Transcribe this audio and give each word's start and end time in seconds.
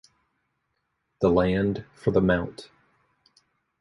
The 1.19 1.29
land 1.29 1.85
for 1.93 2.09
the 2.09 2.21
Mt. 2.21 2.71